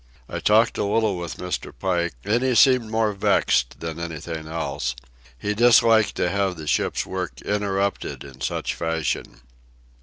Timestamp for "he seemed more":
2.41-3.13